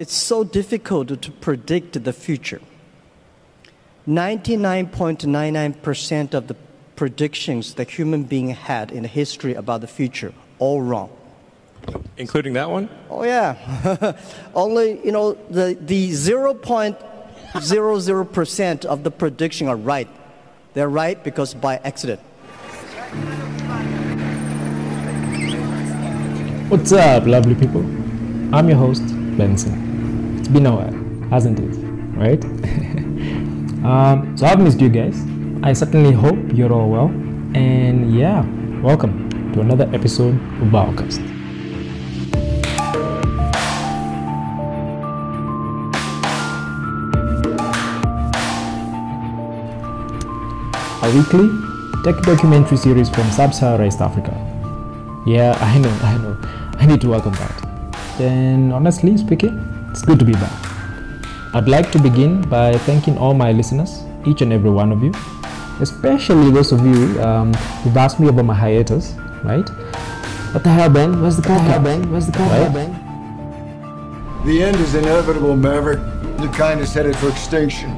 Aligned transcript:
It's 0.00 0.14
so 0.14 0.42
difficult 0.44 1.20
to 1.20 1.30
predict 1.30 2.02
the 2.02 2.12
future. 2.14 2.62
99.99% 4.08 6.32
of 6.32 6.46
the 6.46 6.56
predictions 6.96 7.74
that 7.74 7.90
human 7.90 8.24
being 8.24 8.48
had 8.48 8.90
in 8.92 9.02
the 9.02 9.08
history 9.08 9.52
about 9.52 9.82
the 9.82 9.86
future 9.86 10.32
all 10.58 10.80
wrong. 10.80 11.10
Including 12.16 12.54
that 12.54 12.70
one? 12.70 12.88
Oh 13.10 13.24
yeah. 13.24 14.16
Only, 14.54 15.04
you 15.04 15.12
know, 15.12 15.34
the 15.50 15.76
the 15.78 16.12
0.00% 16.12 18.84
of 18.86 19.04
the 19.04 19.10
prediction 19.10 19.68
are 19.68 19.76
right. 19.76 20.08
They're 20.72 20.88
right 20.88 21.22
because 21.22 21.52
by 21.52 21.76
accident. 21.84 22.20
What's 26.70 26.92
up, 26.92 27.26
lovely 27.26 27.54
people? 27.54 27.82
I'm 28.54 28.66
your 28.66 28.78
host, 28.78 29.02
Benson. 29.36 29.89
It's 30.40 30.48
been 30.48 30.64
a 30.64 30.74
while, 30.74 31.28
hasn't 31.28 31.60
it? 31.60 31.76
Right? 32.16 32.42
um, 33.84 34.34
so 34.38 34.46
I've 34.46 34.58
missed 34.58 34.80
you 34.80 34.88
guys. 34.88 35.20
I 35.62 35.74
certainly 35.74 36.12
hope 36.12 36.38
you're 36.54 36.72
all 36.72 36.88
well. 36.88 37.08
And 37.54 38.16
yeah, 38.16 38.40
welcome 38.80 39.28
to 39.52 39.60
another 39.60 39.84
episode 39.92 40.34
of 40.62 40.68
Bowcast. 40.72 41.20
A 51.02 51.08
weekly 51.14 51.50
tech 52.02 52.22
documentary 52.22 52.78
series 52.78 53.10
from 53.10 53.30
Sub-Saharan 53.30 53.86
East 53.86 54.00
Africa. 54.00 54.32
Yeah, 55.26 55.52
I 55.60 55.78
know, 55.78 55.90
I 56.02 56.16
know. 56.16 56.38
I 56.78 56.86
need 56.86 57.02
to 57.02 57.10
work 57.10 57.26
on 57.26 57.34
that. 57.34 57.92
Then, 58.16 58.72
honestly 58.72 59.18
speaking, 59.18 59.79
it's 59.90 60.02
good 60.02 60.18
to 60.18 60.24
be 60.24 60.32
back. 60.32 60.52
I'd 61.52 61.68
like 61.68 61.90
to 61.92 61.98
begin 61.98 62.42
by 62.42 62.72
thanking 62.86 63.18
all 63.18 63.34
my 63.34 63.50
listeners, 63.50 64.04
each 64.24 64.40
and 64.40 64.52
every 64.52 64.70
one 64.70 64.92
of 64.92 65.02
you, 65.02 65.12
especially 65.80 66.50
those 66.50 66.70
of 66.70 66.86
you 66.86 67.20
um, 67.22 67.52
who've 67.82 67.96
asked 67.96 68.20
me 68.20 68.28
about 68.28 68.44
my 68.44 68.54
hiatus, 68.54 69.14
right? 69.42 69.68
What 70.52 70.62
the 70.62 70.70
hell, 70.70 70.88
Ben? 70.90 71.20
Where's 71.20 71.36
the 71.36 71.42
podcast? 71.42 71.82
Ben? 71.82 72.10
Where's 72.10 72.26
the 72.26 72.32
podcast, 72.32 72.66
right? 72.66 72.72
Ben? 72.72 74.46
The 74.46 74.62
end 74.62 74.76
is 74.76 74.94
inevitable, 74.94 75.56
Maverick. 75.56 75.98
The 76.38 76.48
kind 76.56 76.80
is 76.80 76.94
headed 76.94 77.16
for 77.16 77.28
extinction. 77.28 77.90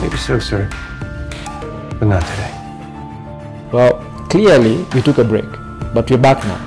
Maybe 0.00 0.16
so, 0.16 0.38
sir. 0.38 0.68
But 1.98 2.06
not 2.06 2.22
today. 2.22 2.54
Well, 3.72 3.94
clearly 4.28 4.84
we 4.94 5.02
took 5.02 5.18
a 5.18 5.24
break, 5.24 5.50
but 5.94 6.10
we're 6.10 6.18
back 6.18 6.42
now. 6.44 6.58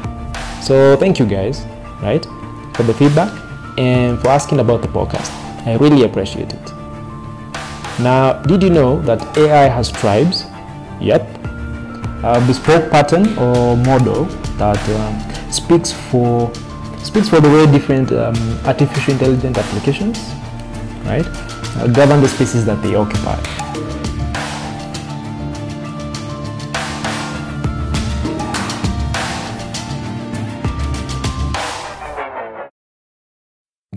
So 0.61 0.95
thank 0.95 1.19
you 1.19 1.25
guys, 1.25 1.65
right, 2.01 2.25
for 2.73 2.83
the 2.83 2.93
feedback 2.93 3.40
and 3.81 4.19
for 4.21 4.29
asking 4.29 4.59
about 4.59 4.81
the 4.81 4.87
podcast. 4.87 5.31
I 5.65 5.75
really 5.77 6.03
appreciate 6.03 6.53
it. 6.53 6.65
Now, 7.99 8.41
did 8.43 8.63
you 8.63 8.69
know 8.69 9.01
that 9.01 9.21
AI 9.37 9.67
has 9.67 9.91
tribes? 9.91 10.45
Yep. 10.99 11.21
A 12.23 12.43
bespoke 12.45 12.91
pattern 12.91 13.37
or 13.37 13.77
model 13.77 14.25
that 14.61 14.81
um, 14.97 15.51
speaks 15.51 15.91
for 16.09 16.51
speaks 17.03 17.29
for 17.29 17.39
the 17.41 17.49
way 17.49 17.65
different 17.71 18.11
um, 18.11 18.35
artificial 18.65 19.13
intelligence 19.13 19.57
applications, 19.57 20.19
right, 21.05 21.25
uh, 21.77 21.87
govern 21.87 22.21
the 22.21 22.27
spaces 22.27 22.63
that 22.65 22.79
they 22.83 22.93
occupy. 22.93 23.70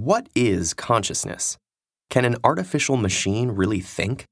What 0.05 0.29
is 0.35 0.75
consciousness? 0.75 1.57
Can 2.11 2.27
an 2.27 2.37
artificial 2.45 2.99
machine 2.99 3.53
really 3.53 3.81
think? 3.81 4.27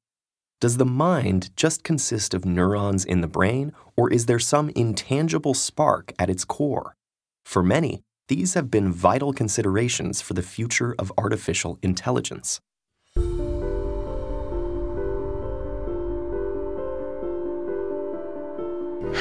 Does 0.60 0.76
the 0.76 0.84
mind 0.84 1.48
just 1.56 1.82
consist 1.82 2.34
of 2.34 2.44
neurons 2.44 3.06
in 3.06 3.22
the 3.22 3.26
brain, 3.26 3.72
or 3.96 4.12
is 4.12 4.26
there 4.26 4.38
some 4.38 4.68
intangible 4.76 5.54
spark 5.54 6.12
at 6.18 6.28
its 6.28 6.44
core? 6.44 6.94
For 7.46 7.62
many, 7.62 8.02
these 8.28 8.52
have 8.52 8.70
been 8.70 8.92
vital 8.92 9.32
considerations 9.32 10.20
for 10.20 10.34
the 10.34 10.42
future 10.42 10.94
of 10.98 11.10
artificial 11.16 11.78
intelligence. 11.82 12.60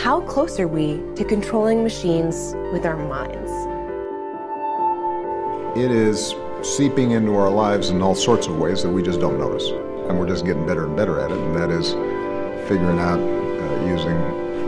How 0.03 0.19
close 0.27 0.59
are 0.59 0.67
we 0.67 0.97
to 1.15 1.23
controlling 1.23 1.81
machines 1.81 2.53
with 2.73 2.85
our 2.85 2.97
minds? 2.97 3.80
It 5.75 5.89
is 5.89 6.35
seeping 6.63 7.11
into 7.11 7.33
our 7.37 7.49
lives 7.49 7.91
in 7.91 8.01
all 8.01 8.13
sorts 8.13 8.45
of 8.45 8.57
ways 8.57 8.83
that 8.83 8.89
we 8.89 9.01
just 9.01 9.21
don't 9.21 9.39
notice. 9.39 9.69
And 9.69 10.19
we're 10.19 10.27
just 10.27 10.45
getting 10.45 10.65
better 10.65 10.85
and 10.85 10.97
better 10.97 11.21
at 11.21 11.31
it, 11.31 11.37
and 11.37 11.55
that 11.55 11.71
is 11.71 11.93
figuring 12.67 12.99
out 12.99 13.17
uh, 13.21 13.85
using 13.85 14.17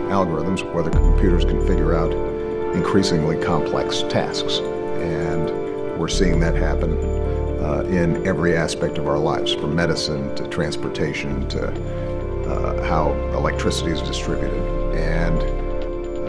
algorithms, 0.10 0.64
whether 0.74 0.90
computers 0.90 1.44
can 1.44 1.60
figure 1.68 1.94
out 1.94 2.14
increasingly 2.74 3.38
complex 3.44 4.04
tasks. 4.04 4.60
And 4.60 5.50
we're 6.00 6.08
seeing 6.08 6.40
that 6.40 6.56
happen 6.56 6.94
uh, 7.60 7.84
in 7.90 8.26
every 8.26 8.56
aspect 8.56 8.98
of 8.98 9.06
our 9.06 9.20
lives, 9.20 9.54
from 9.54 9.76
medicine 9.76 10.34
to 10.38 10.48
transportation 10.48 11.50
to 11.50 11.68
uh, 12.48 12.82
how 12.86 13.12
electricity 13.36 13.92
is 13.92 14.02
distributed. 14.02 14.64
And 14.96 15.38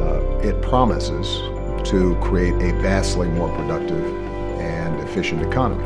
uh, 0.00 0.48
it 0.48 0.60
promises 0.62 1.28
to 1.90 2.18
create 2.20 2.54
a 2.54 2.76
vastly 2.82 3.28
more 3.28 3.54
productive 3.54 4.33
efficient 5.00 5.42
economy. 5.42 5.84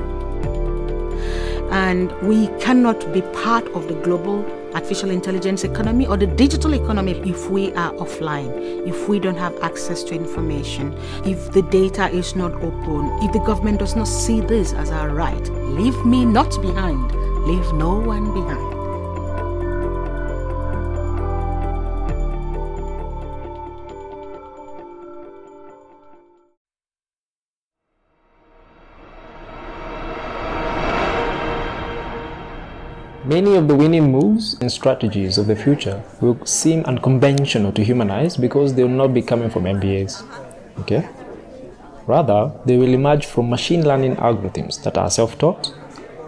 And 1.71 2.11
we 2.23 2.49
cannot 2.61 3.13
be 3.13 3.21
part 3.43 3.67
of 3.69 3.89
the 3.89 3.95
global 3.95 4.45
artificial 4.75 5.11
intelligence 5.11 5.65
economy 5.65 6.07
or 6.07 6.17
the 6.17 6.27
digital 6.27 6.73
economy 6.73 7.13
if 7.29 7.51
we 7.51 7.73
are 7.75 7.93
offline, 7.95 8.87
if 8.87 9.09
we 9.09 9.19
don't 9.19 9.37
have 9.37 9.59
access 9.63 10.03
to 10.05 10.15
information, 10.15 10.97
if 11.25 11.53
the 11.53 11.63
data 11.63 12.09
is 12.09 12.37
not 12.37 12.53
open, 12.63 13.11
if 13.23 13.33
the 13.33 13.41
government 13.41 13.79
does 13.79 13.97
not 13.97 14.07
see 14.07 14.41
this 14.41 14.73
as 14.73 14.91
our 14.91 15.11
right. 15.11 15.49
Leave 15.51 16.05
me 16.07 16.25
not 16.25 16.51
behind, 16.63 17.13
leave 17.47 17.73
no 17.75 17.99
one 17.99 18.33
behind. 18.33 18.78
Many 33.39 33.55
of 33.55 33.69
the 33.69 33.77
winning 33.77 34.11
moves 34.11 34.57
and 34.61 34.69
strategies 34.73 35.39
of 35.39 35.47
the 35.47 35.55
future 35.55 36.03
will 36.21 36.45
seem 36.45 36.85
unconventional 36.87 37.71
to 37.71 37.85
human 37.85 38.11
eyes 38.11 38.37
because 38.37 38.75
they 38.75 38.83
will 38.83 38.99
not 39.03 39.15
be 39.15 39.23
coming 39.23 39.49
from 39.49 39.63
MBAs. 39.63 40.25
Okay? 40.81 41.09
Rather, 42.09 42.51
they 42.67 42.77
will 42.77 42.93
emerge 42.93 43.27
from 43.27 43.49
machine 43.49 43.87
learning 43.87 44.17
algorithms 44.17 44.83
that 44.83 44.99
are 44.99 45.09
self 45.09 45.39
taught 45.39 45.73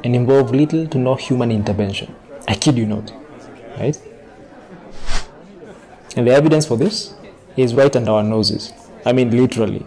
and 0.04 0.14
involve 0.14 0.52
little 0.52 0.86
to 0.86 0.98
no 0.98 1.16
human 1.16 1.50
intervention. 1.50 2.14
I 2.46 2.54
kid 2.54 2.78
you 2.78 2.86
not. 2.86 3.12
Right? 3.76 4.00
And 6.14 6.28
the 6.28 6.30
evidence 6.30 6.64
for 6.64 6.76
this 6.76 7.14
is 7.56 7.74
right 7.74 7.96
under 7.96 8.12
our 8.12 8.22
noses. 8.22 8.72
I 9.04 9.12
mean, 9.14 9.36
literally. 9.36 9.84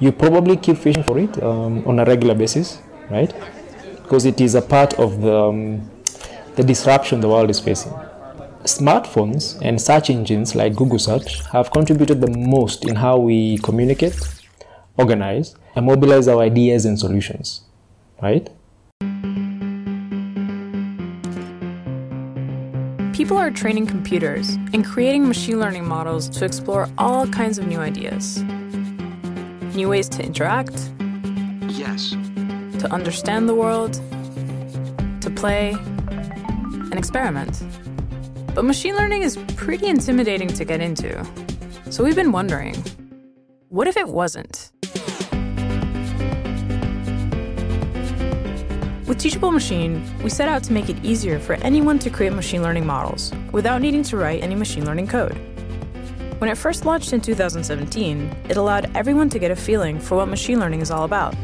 You 0.00 0.12
probably 0.12 0.58
keep 0.58 0.76
fishing 0.76 1.02
for 1.02 1.18
it 1.18 1.42
um, 1.42 1.82
on 1.86 1.98
a 1.98 2.04
regular 2.04 2.34
basis, 2.34 2.78
right? 3.08 3.32
Because 4.02 4.26
it 4.26 4.38
is 4.38 4.54
a 4.54 4.60
part 4.60 4.92
of 4.98 5.22
the 5.22 5.34
um, 5.34 5.90
the 6.56 6.62
disruption 6.62 7.20
the 7.20 7.28
world 7.28 7.50
is 7.50 7.60
facing. 7.60 7.92
Smartphones 8.64 9.58
and 9.62 9.80
search 9.80 10.10
engines 10.10 10.54
like 10.54 10.76
Google 10.76 10.98
Search 10.98 11.44
have 11.46 11.70
contributed 11.70 12.20
the 12.20 12.30
most 12.30 12.84
in 12.84 12.96
how 12.96 13.16
we 13.18 13.58
communicate, 13.58 14.14
organize, 14.96 15.56
and 15.74 15.86
mobilize 15.86 16.28
our 16.28 16.40
ideas 16.40 16.84
and 16.84 16.98
solutions, 16.98 17.62
right? 18.22 18.48
People 23.12 23.36
are 23.36 23.50
training 23.50 23.86
computers 23.86 24.50
and 24.74 24.84
creating 24.84 25.26
machine 25.26 25.58
learning 25.58 25.86
models 25.86 26.28
to 26.28 26.44
explore 26.44 26.88
all 26.98 27.26
kinds 27.26 27.58
of 27.58 27.66
new 27.66 27.78
ideas. 27.78 28.42
New 29.74 29.88
ways 29.88 30.08
to 30.10 30.22
interact. 30.22 30.90
Yes. 31.68 32.10
To 32.80 32.88
understand 32.90 33.48
the 33.48 33.54
world. 33.54 34.00
To 35.20 35.30
play 35.30 35.76
and 36.92 36.98
experiment. 36.98 37.64
But 38.54 38.66
machine 38.66 38.94
learning 38.94 39.22
is 39.22 39.38
pretty 39.56 39.86
intimidating 39.86 40.48
to 40.48 40.64
get 40.64 40.82
into. 40.82 41.26
So 41.90 42.04
we've 42.04 42.14
been 42.14 42.32
wondering 42.32 42.76
what 43.70 43.88
if 43.88 43.96
it 43.96 44.06
wasn't? 44.06 44.70
With 49.06 49.18
Teachable 49.18 49.50
Machine, 49.50 50.04
we 50.22 50.28
set 50.28 50.48
out 50.48 50.62
to 50.64 50.72
make 50.74 50.90
it 50.90 51.02
easier 51.02 51.38
for 51.38 51.54
anyone 51.54 51.98
to 52.00 52.10
create 52.10 52.34
machine 52.34 52.62
learning 52.62 52.84
models 52.84 53.32
without 53.52 53.80
needing 53.80 54.02
to 54.04 54.18
write 54.18 54.42
any 54.42 54.54
machine 54.54 54.84
learning 54.84 55.06
code. 55.06 55.38
When 56.38 56.50
it 56.50 56.58
first 56.58 56.84
launched 56.84 57.14
in 57.14 57.22
2017, 57.22 58.36
it 58.50 58.58
allowed 58.58 58.94
everyone 58.94 59.30
to 59.30 59.38
get 59.38 59.50
a 59.50 59.56
feeling 59.56 59.98
for 59.98 60.16
what 60.16 60.28
machine 60.28 60.60
learning 60.60 60.82
is 60.82 60.90
all 60.90 61.04
about. 61.04 61.34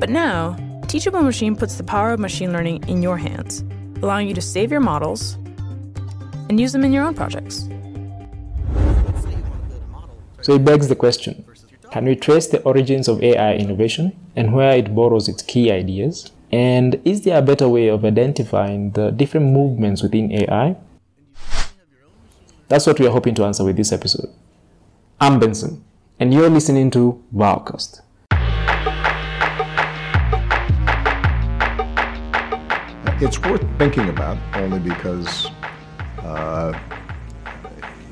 But 0.00 0.10
now, 0.10 0.56
Teachable 0.88 1.22
Machine 1.22 1.54
puts 1.54 1.76
the 1.76 1.84
power 1.84 2.12
of 2.12 2.18
machine 2.18 2.52
learning 2.52 2.82
in 2.88 3.02
your 3.02 3.16
hands, 3.16 3.62
allowing 4.02 4.28
you 4.28 4.34
to 4.34 4.40
save 4.40 4.70
your 4.70 4.80
models 4.80 5.34
and 6.48 6.60
use 6.60 6.72
them 6.72 6.84
in 6.84 6.92
your 6.92 7.04
own 7.04 7.14
projects. 7.14 7.68
So 10.42 10.54
it 10.54 10.64
begs 10.64 10.88
the 10.88 10.96
question 10.96 11.44
can 11.92 12.06
we 12.06 12.16
trace 12.16 12.46
the 12.46 12.62
origins 12.62 13.06
of 13.06 13.22
AI 13.22 13.54
innovation 13.54 14.18
and 14.34 14.54
where 14.54 14.74
it 14.76 14.94
borrows 14.94 15.28
its 15.28 15.42
key 15.42 15.70
ideas? 15.70 16.32
And 16.50 17.00
is 17.04 17.20
there 17.20 17.38
a 17.38 17.42
better 17.42 17.68
way 17.68 17.88
of 17.88 18.02
identifying 18.04 18.92
the 18.92 19.10
different 19.10 19.46
movements 19.52 20.02
within 20.02 20.32
AI? 20.32 20.76
That's 22.68 22.86
what 22.86 22.98
we 22.98 23.06
are 23.06 23.10
hoping 23.10 23.34
to 23.34 23.44
answer 23.44 23.62
with 23.62 23.76
this 23.76 23.92
episode. 23.92 24.30
I'm 25.20 25.38
Benson, 25.38 25.84
and 26.18 26.32
you're 26.32 26.48
listening 26.48 26.90
to 26.92 27.22
Wowcast. 27.34 28.00
It's 33.24 33.38
worth 33.38 33.64
thinking 33.78 34.08
about 34.08 34.36
only 34.56 34.80
because 34.80 35.46
uh, 36.18 36.76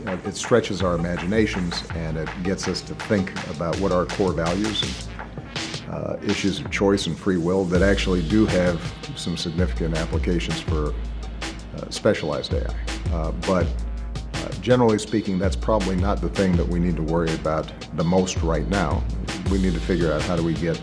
it 0.07 0.37
stretches 0.37 0.85
our 0.85 0.95
imaginations 0.95 1.83
and 1.97 2.17
it 2.17 2.29
gets 2.45 2.69
us 2.69 2.81
to 2.83 2.95
think 2.95 3.33
about 3.51 3.77
what 3.81 3.91
our 3.91 4.07
core 4.07 4.33
values 4.33 4.85
and 4.85 5.93
uh, 5.93 6.17
issues 6.23 6.61
of 6.61 6.71
choice 6.71 7.09
and 7.09 7.19
free 7.19 7.39
will 7.39 7.65
that 7.65 7.83
actually 7.83 8.23
do 8.29 8.47
have 8.47 8.81
some 9.17 9.37
significant 9.37 9.99
applications 9.99 10.61
for 10.61 10.95
uh, 11.77 11.91
specialized 11.91 12.55
AI. 12.55 12.73
Uh, 13.13 13.33
but 13.49 13.67
uh, 14.35 14.49
generally 14.61 15.01
speaking, 15.01 15.41
that's 15.41 15.57
probably 15.57 15.97
not 15.97 16.21
the 16.21 16.29
thing 16.29 16.57
that 16.57 16.69
we 16.69 16.79
need 16.79 16.95
to 16.95 17.03
worry 17.03 17.35
about 17.35 17.73
the 17.97 18.05
most 18.05 18.41
right 18.45 18.69
now. 18.69 19.03
We 19.51 19.61
need 19.61 19.75
to 19.75 19.81
figure 19.81 20.13
out 20.13 20.23
how 20.23 20.37
do 20.37 20.45
we 20.45 20.55
get 20.55 20.81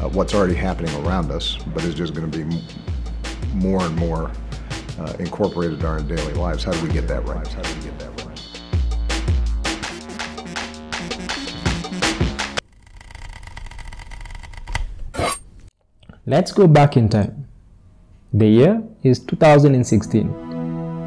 uh, 0.00 0.08
what's 0.08 0.34
already 0.34 0.54
happening 0.54 0.94
around 1.04 1.30
us, 1.30 1.58
but 1.74 1.84
is 1.84 1.94
just 1.94 2.14
going 2.14 2.30
to 2.30 2.38
be 2.38 2.62
more 3.56 3.82
and 3.82 3.96
more 3.96 4.30
uh, 4.98 5.12
incorporated 5.18 5.80
in 5.80 5.86
our 5.86 6.00
daily 6.00 6.34
lives. 6.34 6.64
How 6.64 6.72
do 6.72 6.86
we 6.86 6.92
get 6.92 7.08
that 7.08 7.24
right? 7.26 7.46
How 7.46 7.62
do 7.62 7.74
we 7.76 7.82
get 7.82 7.98
that 7.98 8.10
right? 8.10 8.26
Let's 16.26 16.52
go 16.52 16.66
back 16.66 16.96
in 16.96 17.08
time. 17.08 17.46
The 18.32 18.46
year 18.48 18.82
is 19.02 19.20
2016. 19.20 20.28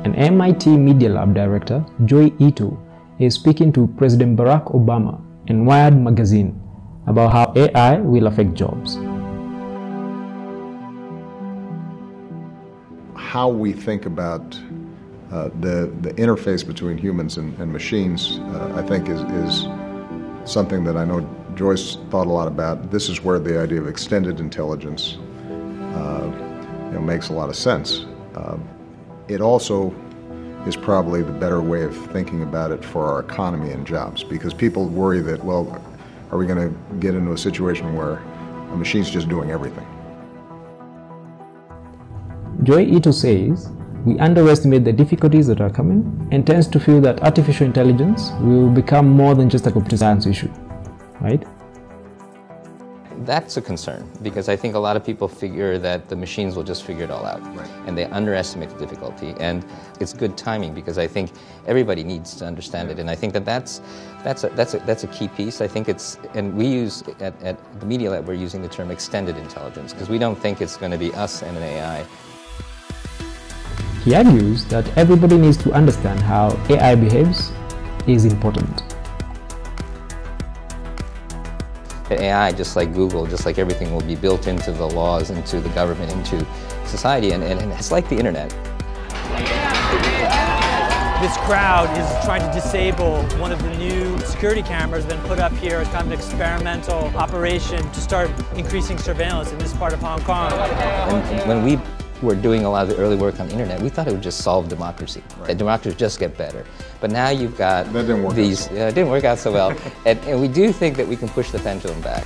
An 0.05 0.15
MIT 0.15 0.77
Media 0.77 1.09
Lab 1.09 1.35
director, 1.35 1.85
Joi 2.05 2.31
Ito, 2.39 2.79
is 3.19 3.35
speaking 3.35 3.73
to 3.73 3.87
President 3.97 4.37
Barack 4.37 4.73
Obama 4.73 5.21
in 5.47 5.65
Wired 5.65 5.97
magazine 5.97 6.59
about 7.05 7.33
how 7.33 7.53
AI 7.55 7.99
will 7.99 8.27
affect 8.27 8.53
jobs. 8.53 8.97
How 13.29 13.47
we 13.47 13.73
think 13.73 14.07
about 14.07 14.59
uh, 15.31 15.49
the, 15.59 15.93
the 16.01 16.11
interface 16.15 16.65
between 16.65 16.97
humans 16.97 17.37
and, 17.37 17.55
and 17.59 17.71
machines, 17.71 18.39
uh, 18.39 18.73
I 18.75 18.81
think, 18.81 19.07
is, 19.07 19.21
is 19.21 19.67
something 20.51 20.83
that 20.85 20.97
I 20.97 21.05
know 21.05 21.21
Joi's 21.53 21.97
thought 22.09 22.25
a 22.25 22.31
lot 22.31 22.47
about. 22.47 22.89
This 22.89 23.07
is 23.07 23.23
where 23.23 23.37
the 23.37 23.59
idea 23.59 23.79
of 23.79 23.87
extended 23.87 24.39
intelligence 24.39 25.19
uh, 25.47 26.23
you 26.87 26.93
know, 26.93 27.01
makes 27.01 27.29
a 27.29 27.33
lot 27.33 27.49
of 27.49 27.55
sense. 27.55 28.07
Uh, 28.33 28.57
it 29.27 29.41
also 29.41 29.93
is 30.65 30.75
probably 30.75 31.21
the 31.21 31.31
better 31.31 31.61
way 31.61 31.83
of 31.83 31.95
thinking 32.07 32.41
about 32.41 32.71
it 32.71 32.83
for 32.83 33.05
our 33.05 33.19
economy 33.19 33.69
and 33.69 33.85
jobs 33.85 34.23
because 34.23 34.55
people 34.55 34.87
worry 34.87 35.19
that, 35.19 35.45
well, 35.45 35.79
are 36.31 36.39
we 36.39 36.47
going 36.47 36.67
to 36.67 36.75
get 36.95 37.13
into 37.13 37.31
a 37.33 37.37
situation 37.37 37.95
where 37.95 38.15
a 38.71 38.75
machine's 38.75 39.11
just 39.11 39.29
doing 39.29 39.51
everything? 39.51 39.85
Joi 42.63 42.83
Ito 42.83 43.11
says 43.11 43.69
we 44.03 44.19
underestimate 44.19 44.83
the 44.83 44.91
difficulties 44.91 45.47
that 45.47 45.61
are 45.61 45.69
coming 45.69 46.27
and 46.31 46.45
tends 46.45 46.67
to 46.67 46.79
feel 46.79 46.99
that 47.01 47.23
artificial 47.23 47.65
intelligence 47.65 48.31
will 48.41 48.69
become 48.69 49.07
more 49.07 49.33
than 49.33 49.49
just 49.49 49.65
a 49.65 49.71
computer 49.71 49.95
science 49.95 50.25
issue, 50.25 50.51
right? 51.21 51.41
That's 53.19 53.55
a 53.55 53.61
concern 53.61 54.09
because 54.21 54.49
I 54.49 54.57
think 54.57 54.75
a 54.75 54.79
lot 54.79 54.97
of 54.97 55.05
people 55.05 55.27
figure 55.29 55.77
that 55.77 56.09
the 56.09 56.15
machines 56.17 56.55
will 56.55 56.63
just 56.63 56.83
figure 56.83 57.05
it 57.05 57.11
all 57.11 57.25
out. 57.25 57.41
Right. 57.55 57.69
And 57.85 57.97
they 57.97 58.05
underestimate 58.05 58.69
the 58.69 58.77
difficulty. 58.77 59.35
And 59.39 59.65
it's 60.01 60.13
good 60.13 60.37
timing 60.37 60.73
because 60.73 60.97
I 60.97 61.07
think 61.07 61.31
everybody 61.67 62.03
needs 62.03 62.35
to 62.35 62.45
understand 62.45 62.91
it. 62.91 62.99
And 62.99 63.09
I 63.09 63.15
think 63.15 63.33
that 63.33 63.45
that's, 63.45 63.81
that's, 64.23 64.43
a, 64.43 64.49
that's, 64.49 64.73
a, 64.73 64.79
that's 64.79 65.03
a 65.03 65.07
key 65.07 65.27
piece. 65.29 65.61
I 65.61 65.67
think 65.67 65.87
it's, 65.87 66.17
and 66.33 66.55
we 66.55 66.67
use, 66.67 67.03
at, 67.19 67.41
at 67.41 67.79
the 67.79 67.85
Media 67.85 68.09
Lab, 68.11 68.27
we're 68.27 68.33
using 68.33 68.61
the 68.61 68.69
term 68.69 68.89
extended 68.89 69.37
intelligence 69.37 69.93
because 69.93 70.09
we 70.09 70.17
don't 70.17 70.37
think 70.37 70.61
it's 70.61 70.77
going 70.77 70.91
to 70.91 70.97
be 70.97 71.13
us 71.13 71.43
and 71.43 71.55
an 71.55 71.63
AI. 71.63 72.05
He 74.03 74.15
argues 74.15 74.63
that 74.65 74.87
everybody 74.97 75.37
needs 75.37 75.57
to 75.57 75.73
understand 75.73 76.21
how 76.21 76.57
AI 76.69 76.95
behaves 76.95 77.51
is 78.07 78.25
important. 78.25 78.83
AI, 82.09 82.51
just 82.53 82.75
like 82.75 82.93
Google, 82.93 83.27
just 83.27 83.45
like 83.45 83.59
everything, 83.59 83.93
will 83.93 84.01
be 84.01 84.15
built 84.15 84.47
into 84.47 84.71
the 84.71 84.85
laws, 84.85 85.29
into 85.29 85.59
the 85.59 85.69
government, 85.69 86.11
into 86.11 86.45
society, 86.85 87.31
and, 87.31 87.43
and 87.43 87.71
it's 87.73 87.91
like 87.91 88.09
the 88.09 88.15
internet. 88.15 88.49
This 91.21 91.35
crowd 91.39 91.89
is 91.97 92.25
trying 92.25 92.41
to 92.47 92.53
disable 92.53 93.23
one 93.41 93.51
of 93.51 93.61
the 93.61 93.75
new 93.75 94.17
security 94.19 94.63
cameras 94.63 95.05
that 95.05 95.19
been 95.19 95.27
put 95.27 95.39
up 95.39 95.51
here 95.51 95.77
as 95.77 95.87
kind 95.89 96.07
of 96.07 96.07
an 96.07 96.13
experimental 96.13 97.15
operation 97.17 97.81
to 97.91 97.99
start 97.99 98.31
increasing 98.55 98.97
surveillance 98.97 99.51
in 99.51 99.59
this 99.59 99.73
part 99.73 99.91
of 99.91 99.99
Hong 99.99 100.21
Kong. 100.21 100.53
And 100.53 101.47
when 101.49 101.63
we 101.63 101.77
were 102.21 102.35
doing 102.35 102.65
a 102.65 102.69
lot 102.69 102.83
of 102.83 102.89
the 102.89 102.97
early 102.97 103.15
work 103.15 103.39
on 103.39 103.47
the 103.47 103.53
internet, 103.53 103.81
we 103.81 103.89
thought 103.89 104.07
it 104.07 104.11
would 104.11 104.23
just 104.23 104.41
solve 104.41 104.67
democracy. 104.69 105.23
Right. 105.37 105.47
That 105.47 105.57
democracy 105.57 105.89
would 105.89 105.99
just 105.99 106.19
get 106.19 106.37
better. 106.37 106.65
But 106.99 107.11
now 107.11 107.29
you've 107.29 107.57
got 107.57 107.91
that 107.93 108.07
didn't 108.07 108.23
work 108.23 108.35
these, 108.35 108.67
out 108.67 108.69
so 108.69 108.75
well. 108.75 108.87
uh, 108.87 108.91
didn't 108.91 109.09
work 109.09 109.23
out 109.23 109.39
so 109.39 109.51
well. 109.51 109.77
and, 110.05 110.19
and 110.19 110.41
we 110.41 110.47
do 110.47 110.71
think 110.71 110.97
that 110.97 111.07
we 111.07 111.15
can 111.15 111.29
push 111.29 111.51
the 111.51 111.59
pendulum 111.59 112.01
back. 112.01 112.25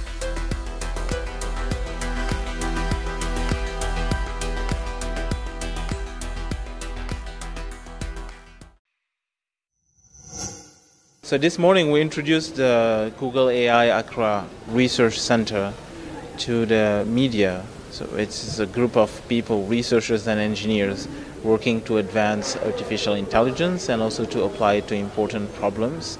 So 11.34 11.40
this 11.40 11.58
morning 11.58 11.90
we 11.90 12.00
introduced 12.00 12.58
the 12.58 13.12
Google 13.18 13.50
AI 13.50 13.86
Accra 13.86 14.46
Research 14.68 15.20
Center 15.20 15.74
to 16.40 16.66
the 16.66 17.06
media. 17.08 17.66
So 17.94 18.06
it's 18.16 18.58
a 18.58 18.66
group 18.66 18.98
of 18.98 19.12
people, 19.28 19.66
researchers 19.66 20.26
and 20.26 20.40
engineers, 20.40 21.08
working 21.44 21.80
to 21.82 22.00
advance 22.00 22.58
artificial 22.58 23.14
intelligence 23.14 23.88
and 23.88 24.02
also 24.02 24.26
to 24.26 24.46
apply 24.46 24.82
it 24.82 24.88
to 24.88 24.96
important 24.96 25.54
problems, 25.54 26.18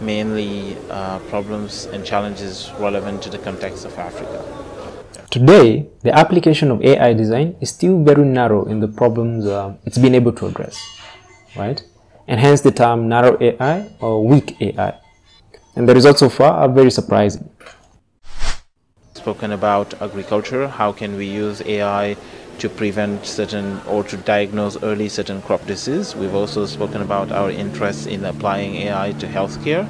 mainly 0.00 0.76
uh, 0.88 1.18
problems 1.30 1.86
and 1.86 2.06
challenges 2.06 2.70
relevant 2.78 3.24
to 3.24 3.30
the 3.30 3.38
context 3.38 3.84
of 3.84 3.98
Africa. 3.98 4.38
Today, 5.28 5.88
the 6.04 6.16
application 6.16 6.70
of 6.70 6.80
AI 6.80 7.12
design 7.12 7.56
is 7.60 7.70
still 7.70 8.04
very 8.04 8.24
narrow 8.24 8.64
in 8.66 8.78
the 8.78 8.86
problems 8.86 9.46
uh, 9.46 9.74
it's 9.84 9.98
been 9.98 10.14
able 10.14 10.32
to 10.34 10.46
address, 10.46 10.78
right? 11.56 11.82
And 12.28 12.38
hence 12.38 12.60
the 12.60 12.70
term 12.70 13.08
narrow 13.08 13.36
AI 13.40 13.90
or 13.98 14.24
weak 14.24 14.62
AI. 14.62 14.94
And 15.74 15.88
the 15.88 15.94
results 15.94 16.20
so 16.20 16.28
far 16.28 16.52
are 16.52 16.68
very 16.68 16.92
surprising. 16.92 17.50
Spoken 19.26 19.50
about 19.50 20.00
agriculture, 20.00 20.68
how 20.68 20.92
can 20.92 21.16
we 21.16 21.26
use 21.26 21.60
AI 21.62 22.16
to 22.60 22.68
prevent 22.68 23.26
certain 23.26 23.80
or 23.88 24.04
to 24.04 24.16
diagnose 24.18 24.80
early 24.84 25.08
certain 25.08 25.42
crop 25.42 25.66
disease. 25.66 26.14
We've 26.14 26.32
also 26.32 26.64
spoken 26.64 27.02
about 27.02 27.32
our 27.32 27.50
interest 27.50 28.06
in 28.06 28.24
applying 28.24 28.76
AI 28.76 29.14
to 29.18 29.26
healthcare. 29.26 29.84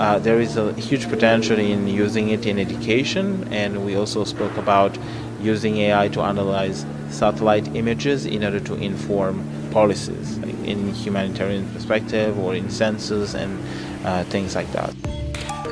Uh, 0.00 0.18
there 0.18 0.40
is 0.40 0.56
a 0.56 0.72
huge 0.72 1.08
potential 1.08 1.60
in 1.60 1.86
using 1.86 2.30
it 2.30 2.44
in 2.44 2.58
education, 2.58 3.46
and 3.52 3.86
we 3.86 3.94
also 3.94 4.24
spoke 4.24 4.56
about 4.56 4.98
using 5.40 5.76
AI 5.76 6.08
to 6.08 6.20
analyze 6.20 6.84
satellite 7.08 7.76
images 7.76 8.26
in 8.26 8.42
order 8.42 8.58
to 8.58 8.74
inform 8.74 9.48
policies 9.70 10.38
in 10.64 10.92
humanitarian 10.92 11.72
perspective 11.72 12.36
or 12.36 12.56
in 12.56 12.68
census 12.68 13.34
and 13.34 13.60
uh, 14.04 14.24
things 14.24 14.56
like 14.56 14.70
that. 14.72 15.21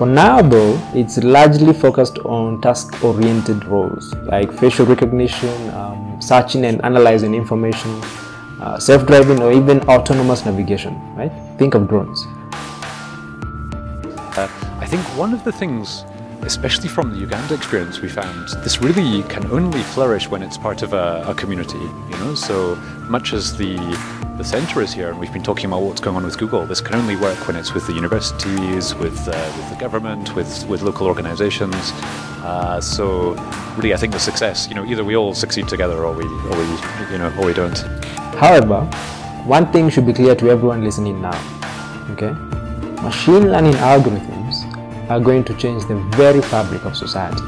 For 0.01 0.07
now 0.07 0.41
though, 0.41 0.81
it's 0.95 1.19
largely 1.19 1.75
focused 1.75 2.21
on 2.21 2.63
task-oriented 2.63 3.67
roles 3.67 4.15
like 4.25 4.51
facial 4.51 4.87
recognition, 4.87 5.69
um, 5.75 6.17
searching 6.23 6.65
and 6.65 6.83
analyzing 6.83 7.35
information, 7.35 8.01
uh, 8.63 8.79
self-driving 8.79 9.43
or 9.43 9.53
even 9.53 9.83
autonomous 9.91 10.47
navigation, 10.47 10.95
right? 11.17 11.31
Think 11.59 11.75
of 11.75 11.87
drones. 11.87 12.27
Uh, 14.39 14.49
I 14.81 14.87
think 14.87 15.03
one 15.19 15.35
of 15.35 15.45
the 15.45 15.53
things, 15.53 16.07
especially 16.43 16.89
from 16.89 17.13
the 17.13 17.19
Uganda 17.19 17.55
experience, 17.55 18.01
we 18.01 18.09
found 18.09 18.49
this 18.65 18.81
really 18.81 19.23
can 19.25 19.51
only 19.51 19.83
flourish 19.83 20.29
when 20.29 20.43
it's 20.43 20.57
part 20.57 20.83
of 20.83 20.93
a, 20.93 21.25
a 21.27 21.35
community, 21.35 21.79
you 21.79 22.17
know? 22.19 22.35
So 22.35 22.77
much 23.09 23.33
as 23.33 23.57
the 23.57 23.77
the 24.37 24.45
center 24.45 24.81
is 24.81 24.91
here, 24.91 25.11
and 25.11 25.21
we've 25.21 25.33
been 25.35 25.43
talking 25.43 25.67
about 25.67 25.83
what's 25.83 26.01
going 26.01 26.17
on 26.17 26.25
with 26.25 26.39
Google. 26.39 26.65
This 26.65 26.81
can 26.81 26.95
only 26.95 27.15
work 27.15 27.47
when 27.47 27.57
it's 27.57 27.75
with 27.75 27.87
the 27.87 27.93
universities, 27.93 28.95
with 28.95 29.29
uh, 29.29 29.53
with 29.57 29.69
the 29.69 29.77
government, 29.79 30.35
with 30.35 30.67
with 30.67 30.81
local 30.81 31.07
organisations. 31.07 31.93
Uh, 32.43 32.81
so 32.81 33.35
really, 33.77 33.93
I 33.93 33.99
think 33.99 34.15
the 34.15 34.19
success, 34.19 34.67
you 34.67 34.75
know, 34.75 34.87
either 34.87 35.05
we 35.05 35.15
all 35.15 35.35
succeed 35.35 35.69
together 35.69 36.07
or 36.07 36.15
we, 36.15 36.25
or 36.25 36.57
we, 36.57 36.65
you 37.13 37.19
know, 37.19 37.31
or 37.39 37.45
we 37.45 37.53
don't. 37.53 37.77
However, 38.41 38.81
one 39.45 39.71
thing 39.73 39.91
should 39.91 40.07
be 40.07 40.15
clear 40.15 40.35
to 40.35 40.49
everyone 40.49 40.83
listening 40.83 41.21
now. 41.21 41.39
Okay, 42.13 42.33
machine 43.03 43.53
learning 43.53 43.75
algorithms 43.75 44.40
are 45.11 45.21
going 45.21 45.45
to 45.45 45.55
change 45.55 45.85
the 45.87 45.97
very 46.17 46.41
fabric 46.41 46.85
of 46.85 46.97
society. 46.97 47.43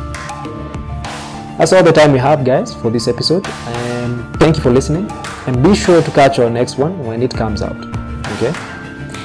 That's 1.56 1.72
all 1.72 1.82
the 1.82 1.92
time 1.92 2.12
we 2.12 2.18
have, 2.18 2.44
guys, 2.44 2.74
for 2.74 2.90
this 2.90 3.08
episode. 3.08 3.46
Thank 4.38 4.56
you 4.56 4.62
for 4.62 4.70
listening. 4.72 5.08
And 5.46 5.62
be 5.62 5.74
sure 5.74 6.02
to 6.02 6.10
catch 6.10 6.38
our 6.40 6.50
next 6.50 6.76
one 6.76 6.98
when 7.06 7.22
it 7.22 7.32
comes 7.32 7.62
out. 7.62 7.76
Okay? 8.34 8.52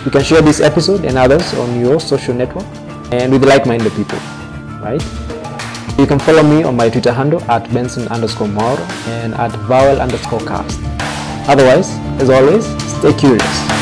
You 0.06 0.12
can 0.12 0.24
share 0.24 0.42
this 0.42 0.60
episode 0.60 1.04
and 1.06 1.18
others 1.18 1.54
on 1.56 1.80
your 1.80 2.00
social 2.00 2.36
network 2.36 2.66
and 3.12 3.32
with 3.32 3.44
like-minded 3.44 3.92
people. 3.94 4.20
Right? 4.80 5.02
You 5.98 6.06
can 6.06 6.20
follow 6.20 6.44
me 6.44 6.62
on 6.64 6.76
my 6.76 6.90
Twitter 6.90 7.12
handle 7.12 7.42
at 7.50 7.74
Benson 7.74 8.08
underscore 8.10 8.48
Mauro 8.48 8.84
and 9.18 9.34
at 9.34 9.52
vowel 9.68 10.00
underscore 10.00 10.42
cast. 10.42 10.80
Otherwise, 11.50 11.90
as 12.22 12.30
always, 12.30 12.66
stay 13.00 13.14
curious. 13.14 13.77